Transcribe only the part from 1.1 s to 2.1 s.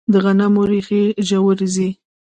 ژورې ځي.